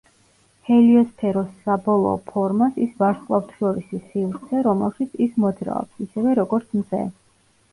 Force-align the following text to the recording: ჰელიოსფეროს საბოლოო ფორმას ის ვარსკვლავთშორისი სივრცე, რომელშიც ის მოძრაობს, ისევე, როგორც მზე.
ჰელიოსფეროს 0.67 1.51
საბოლოო 1.65 2.13
ფორმას 2.31 2.79
ის 2.85 2.95
ვარსკვლავთშორისი 3.03 4.01
სივრცე, 4.07 4.65
რომელშიც 4.69 5.15
ის 5.27 5.37
მოძრაობს, 5.45 5.99
ისევე, 6.07 6.35
როგორც 6.41 6.75
მზე. 6.83 7.05